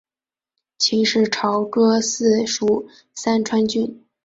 [0.79, 4.03] 秦时朝歌邑属三川郡。